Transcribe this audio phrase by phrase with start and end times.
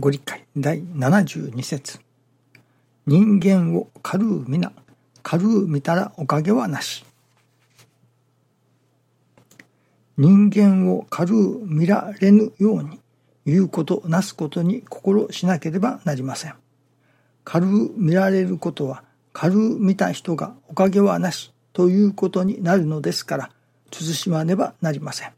[0.00, 1.98] ご理解第72節
[3.04, 4.70] 人間を軽う皆、
[5.24, 7.04] 軽う見たらおかげはなし。
[10.16, 13.00] 人間を軽う見られぬように
[13.44, 16.54] 言うことなすことに心しなければなりません。
[17.42, 19.02] 軽う見られることは
[19.32, 23.50] 軽う見た人がおかげはなしということになるのですから
[23.90, 25.32] 慎まねばなりません。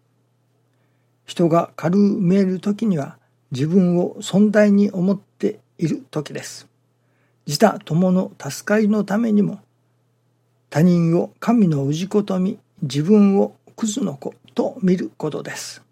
[1.24, 3.16] 人が軽う見える時には
[3.50, 6.68] 自分を尊大に思っている時です。
[7.46, 9.60] 自他友の助かりのためにも
[10.68, 15.82] 他人を神の氏子と見自分をクズの子と見ることです。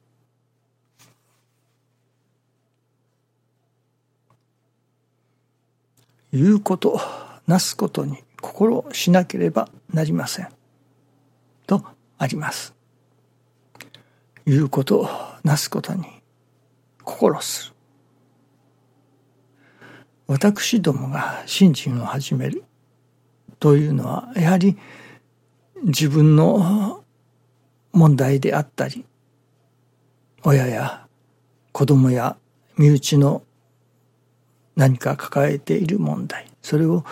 [6.32, 7.00] 言うこと、
[7.46, 10.48] なすことに心しなければなりません。
[11.66, 11.82] と
[12.18, 12.74] あります。
[14.44, 15.08] 言うこと、
[15.42, 16.17] なすことに
[17.08, 17.74] 心する。
[20.26, 22.64] 私どもが信心を始める
[23.58, 24.76] というのはやはり
[25.84, 27.02] 自分の
[27.92, 29.06] 問題であったり
[30.44, 31.06] 親や
[31.72, 32.36] 子供や
[32.76, 33.42] 身内の
[34.76, 37.04] 何か抱えている問題それを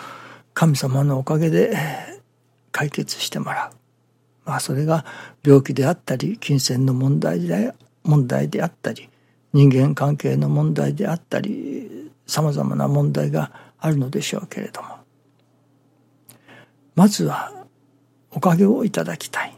[0.53, 1.75] 神様のおかげで
[2.71, 3.77] 解決してもらう
[4.45, 5.05] まあそれが
[5.43, 9.09] 病気であったり金銭の問題で問題であったり
[9.53, 14.89] 人間関係の問題であったりさまざまな問題があるのでしょうけれども。
[16.95, 17.65] まずは
[18.31, 19.53] おかげをいただきたい。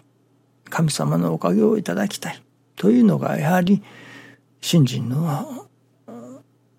[0.70, 2.42] 神様のおかげをいただきたい。
[2.76, 3.82] というのがやはり
[4.62, 5.68] 信心の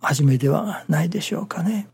[0.01, 1.89] 初めではないでしょうかね。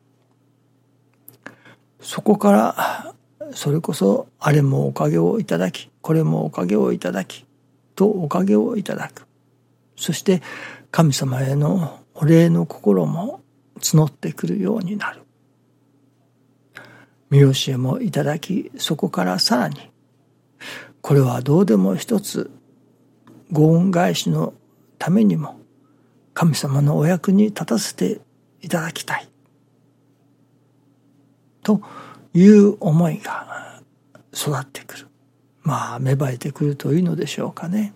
[2.00, 3.14] そこから
[3.52, 7.46] それこそあれもおかげをいただきこれもおかげをいただき
[7.94, 9.25] とおかげをいただく。
[9.96, 10.42] そして
[10.90, 13.40] 神様へのお礼の心も
[13.80, 15.22] 募ってくるようになる。
[17.30, 19.90] 見教えもいただき、そこからさらに、
[21.02, 22.50] これはどうでも一つ、
[23.50, 24.54] ご恩返しの
[24.98, 25.58] ためにも、
[26.34, 28.20] 神様のお役に立たせて
[28.60, 29.28] いただきたい。
[31.62, 31.82] と
[32.32, 33.82] いう思いが
[34.32, 35.08] 育ってくる。
[35.62, 37.95] まあ、芽生えてくるといいのでしょうかね。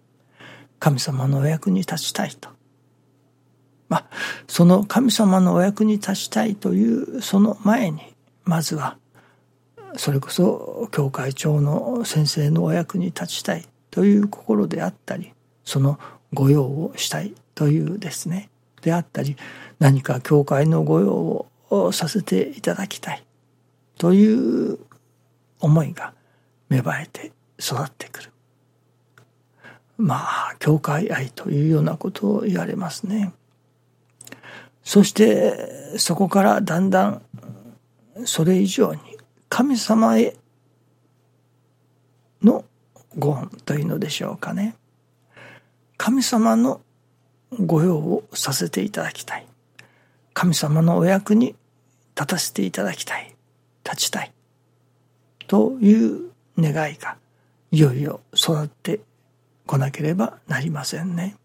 [0.80, 2.48] 神様のお役に立ちたいと。
[3.88, 4.06] まあ、
[4.48, 8.00] その神様のお役に立ちたいというその前に
[8.44, 8.96] まずは
[9.96, 15.32] それこそ教会長の先生のお役に立ちたいという心であったり
[15.64, 15.98] その
[16.32, 18.48] 御用をしたいというですね
[18.82, 19.36] であったり
[19.80, 23.24] 何か教会の御用をさせていただきたい
[23.98, 24.78] という
[25.58, 26.14] 思いが
[26.68, 28.30] 芽生えて育ってくる
[30.00, 33.32] まあ教会愛というようなことを言われますね。
[34.82, 37.22] そしてそこからだんだん
[38.24, 39.00] それ以上に
[39.48, 40.36] 神様へ
[42.42, 42.64] の
[43.18, 44.74] ご恩というのでしょうかね。
[45.96, 46.80] 神様の
[47.52, 49.46] 御用をさせていただきたい。
[50.32, 51.54] 神様のお役に
[52.14, 53.34] 立たせていただきたい。
[53.84, 54.32] 立ちたい。
[55.46, 57.16] という願いが
[57.72, 59.00] いよいよ育って
[59.70, 61.36] こなければなりませんね。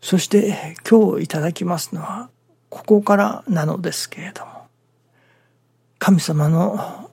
[0.00, 2.30] そして今日いただきますのは
[2.68, 4.68] ここからなのですけれども
[5.98, 7.10] 神様の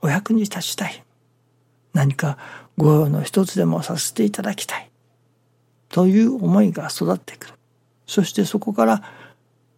[0.00, 1.04] お役に立ちたい。
[1.92, 2.38] 何か
[2.78, 4.90] 御用の一つでもさせていただきたい。
[5.90, 7.52] という思いが育ってくる。
[8.06, 9.02] そしてそこから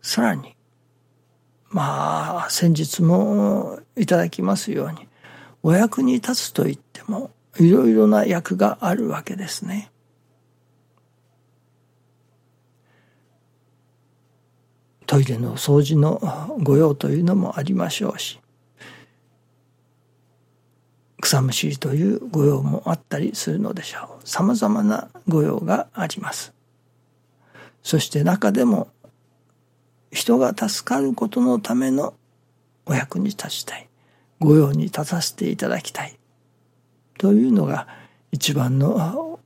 [0.02, 0.54] さらに
[1.70, 5.08] まあ先日もいただきますように
[5.64, 9.90] お役に立つといってもいろいろな役があるわけですね。
[15.06, 16.20] トイレの掃除の
[16.62, 18.38] 御用というのもありましょうし
[21.20, 24.28] 草むしりという御用もあったりするのでしょう。
[24.28, 26.54] さまざまな御用があります。
[27.82, 28.88] そして中でも
[30.10, 32.14] 人が助かることのための
[32.86, 33.88] お役に立ちたい。
[34.40, 36.18] 御用に立たせていただきたい。
[37.18, 37.86] というのが
[38.32, 39.38] 一番の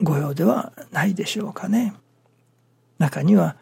[0.00, 1.94] 御用ではないでしょうかね
[2.98, 3.56] 中には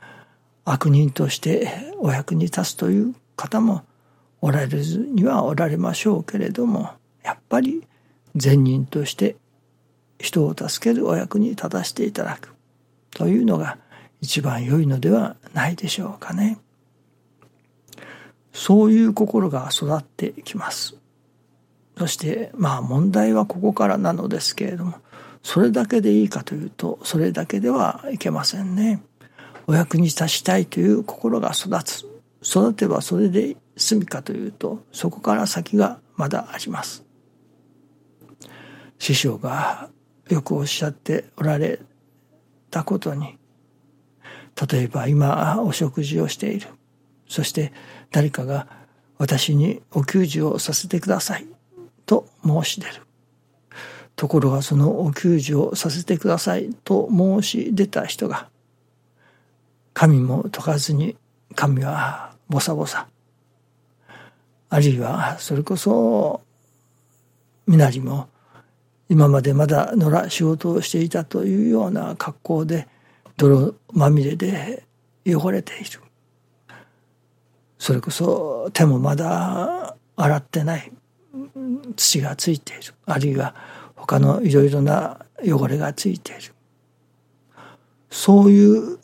[0.65, 3.83] 悪人としてお役に立つという方も
[4.41, 6.91] おられずにはおられましょうけれども
[7.23, 7.87] やっぱり
[8.37, 9.37] 善人として
[10.19, 12.55] 人を助けるお役に立たせていただく
[13.11, 13.79] というのが
[14.21, 16.59] 一番良いのではないでしょうかね。
[18.53, 20.97] そういう心が育ってきます。
[22.01, 24.95] そしてまあ問題はここからなのですけれども
[25.43, 29.03] それだけでいいかというとそれだけではいけませんね。
[29.67, 32.07] お役に立ちたいという心が育つ。
[32.43, 37.05] 育てばそれで済みかというとそこから先がまだあります。
[38.99, 39.91] 師匠が
[40.31, 41.81] よくおっしゃっておられ
[42.71, 43.37] たことに
[44.71, 46.69] 例えば今お食事をしている。
[47.29, 47.75] そして
[48.11, 48.69] 誰かが
[49.19, 51.60] 私にお給仕をさせてください。
[52.11, 53.03] と申し出る。
[54.17, 56.71] ところがそのお給仕をさせてください。
[56.83, 58.49] と申し出た人が
[59.95, 61.17] 神も解かずに
[61.55, 63.07] 神はボサボサ
[64.71, 66.41] あるいはそれこそ
[67.69, 68.29] 身なりも
[69.09, 72.89] 今までまだ野良仕事をしていたというような格好で
[73.37, 74.83] 泥まみれで
[75.25, 76.01] 汚れている。
[77.79, 80.91] それこそ手もまだ洗ってない。
[81.97, 82.95] 土がついている。
[83.07, 83.55] あるいは
[83.97, 86.55] 他のいろいろな汚れがついている。
[88.11, 88.99] そういう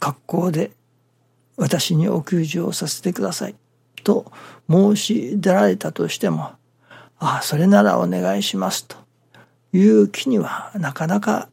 [0.00, 0.72] 格好で
[1.56, 3.54] 私にお給仕をさせてください。
[4.04, 4.30] と
[4.70, 6.52] 申し出られたとしても
[7.18, 8.86] ああそれならお願いします。
[8.86, 8.96] と
[9.72, 11.48] いう気にはなかなか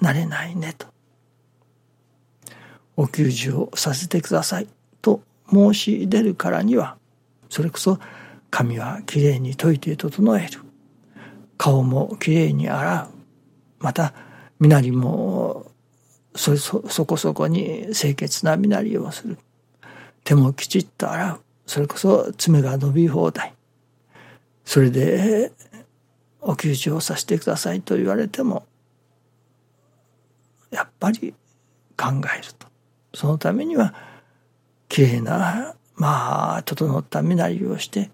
[0.00, 0.74] なれないね。
[0.76, 0.86] と
[2.96, 4.68] お給仕をさせてください。
[5.02, 6.96] と申し出るからには
[7.48, 7.98] それこそ
[8.50, 10.60] 髪はきれいに解いて整える。
[11.56, 13.08] 顔もきれいに洗う。
[13.80, 14.14] また
[14.58, 15.70] 身なりも
[16.34, 19.38] そそこそこに清潔な身なりをする。
[20.24, 21.40] 手もきちっと洗う。
[21.66, 23.54] それこそ爪が伸び放題。
[24.64, 25.52] それで
[26.40, 28.66] お給仕をさせてくださいと言われても
[30.70, 31.34] やっぱり
[31.96, 32.06] 考
[32.38, 32.68] えると。
[33.14, 33.94] そのためには
[34.88, 38.10] きれいなまあ整った身なりをして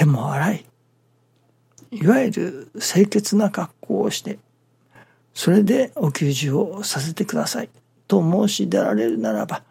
[0.00, 0.66] 手も洗い。
[1.90, 4.38] いわゆる清潔な格好をして
[5.34, 7.68] それでお給仕をさせてください。
[8.08, 9.62] と申し出られるならば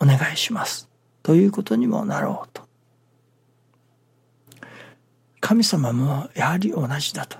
[0.00, 0.88] お願いします。
[1.22, 2.62] ということにもなろうと。
[5.40, 7.36] 神様もやはり同じだと。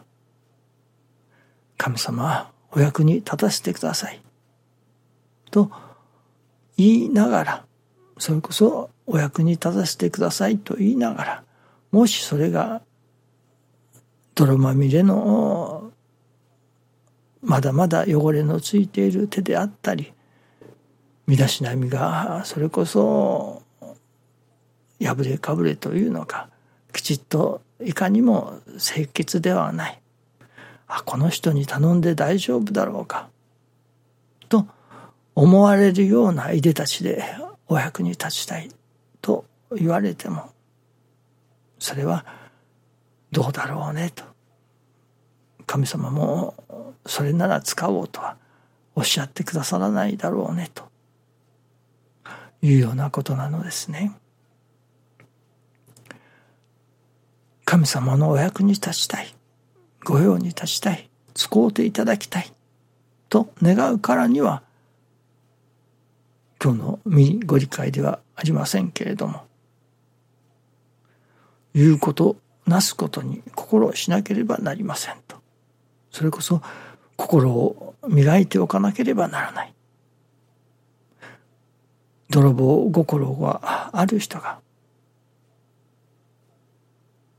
[1.78, 4.20] 神様はお役に立たせてください。
[5.50, 5.70] と
[6.76, 7.67] 言いながら
[8.18, 11.44] それこそお役に立たせてくださいと言いながら
[11.92, 12.82] もしそれが
[14.34, 15.90] 泥まみれの
[17.42, 20.12] まだまだ汚れのついている手であったり
[21.26, 23.62] 身だしなみがそれこそ
[25.00, 26.48] 破れかぶれというのか
[26.92, 30.00] きちっといかにも清潔ではない。
[30.88, 33.28] あこの人に頼んで大丈夫だろうか
[34.48, 34.66] と
[35.34, 37.22] 思われるようないでたちで
[37.68, 38.70] お役に立ちたい
[39.20, 40.50] と言われても
[41.78, 42.24] それは
[43.30, 44.24] どうだろうねと
[45.66, 46.54] 神様も
[47.06, 48.36] それなら使おうとは
[48.94, 50.88] おっしゃってくださらないだろうねと
[52.62, 54.12] いうようなことなのですね。
[57.64, 59.34] 神様のお役に立ちたい
[60.02, 62.50] 御用に立ちたい使うていただきたい
[63.28, 64.62] と願うからには
[66.62, 69.46] 今日の身ご理解ではありませんけれども
[71.74, 75.36] 言うことなすことに心をしなければなりませんと。
[76.10, 76.60] それこそ
[77.16, 79.74] 心を磨いておかなければならない。
[82.30, 84.58] 泥棒心がある人が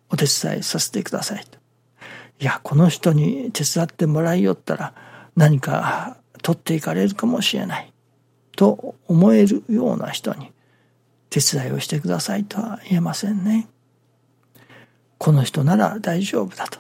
[0.10, 1.60] お手伝いさせてくださいと。
[2.40, 4.94] いやこの人に手伝ってもらいよったら
[5.36, 7.94] 何か取っていかれるかもしれない。
[8.60, 10.52] と思えるような人に
[11.30, 13.70] 手伝いをしてくださいとは言えませんね。
[15.18, 16.78] この人なら大丈夫だと。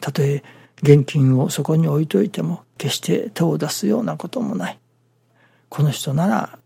[0.00, 0.44] たとえ
[0.84, 4.78] 現金をそこに置いといても決して手を出すようなこともない。
[5.68, 6.60] この人なら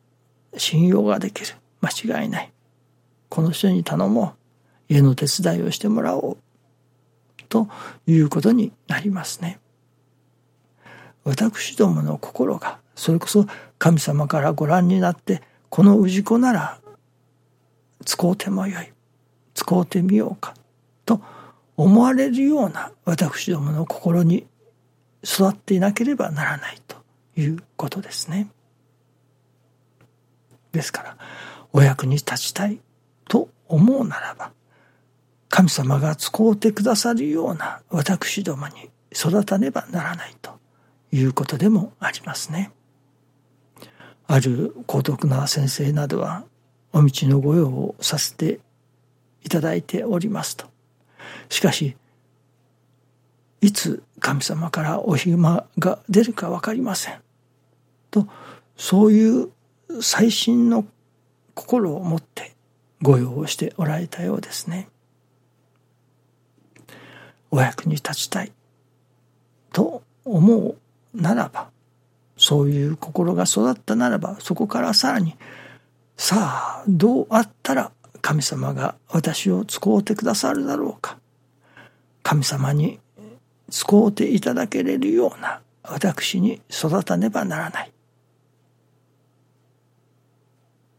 [0.58, 1.56] 信用ができる。
[1.80, 2.52] 間違いない。
[3.30, 4.34] この人に頼も
[4.90, 4.92] う。
[4.92, 6.36] 家の手伝いをしてもらおう。
[7.48, 7.66] と
[8.06, 9.58] いうことになりますね。
[11.24, 13.46] 私どもの心がそれこそ
[13.78, 16.78] 神様からご覧になってこの氏子なら
[18.04, 18.92] 使うてもよい
[19.54, 20.54] 使うてみようか
[21.04, 21.20] と
[21.76, 24.46] 思われるような私どもの心に
[25.24, 26.96] 育っていなければならないと
[27.36, 28.48] いうことですね。
[30.72, 31.16] ですから
[31.72, 32.80] お役に立ちたい
[33.28, 34.52] と思うならば
[35.48, 40.58] 神様が使うてくださるような私どもに育たねばならないと
[41.12, 42.72] いうことでもありますね。
[44.26, 46.44] ある高徳な先生などは
[46.92, 48.60] お道の御用をさせて
[49.42, 50.66] いただいておりますと。
[51.48, 51.96] しかし
[53.60, 57.20] いつ神様からお暇が出るか分かりません。
[58.10, 58.26] と
[58.76, 59.50] そういう
[60.00, 60.84] 最新の
[61.54, 62.52] 心を持って
[63.02, 64.88] 御用をしておられたようですね。
[67.50, 68.52] お役に立ちたい
[69.72, 70.76] と思う
[71.14, 71.71] ならば
[72.52, 75.36] そういう心が育ったならばそこからさらに
[76.18, 81.16] さあどうあったら神様が私を使うてくださるだろうか。
[82.22, 83.00] 神様に
[83.70, 87.92] 使うていただけれるような私に育たねばならない。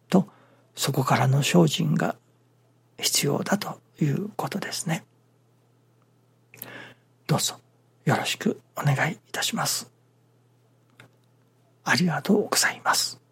[0.09, 0.27] と
[0.73, 2.15] そこからの精進が
[2.97, 5.05] 必要だということですね。
[7.27, 7.59] どうぞ
[8.05, 9.92] よろしくお願いいたします。
[11.83, 13.22] ありがとうございます。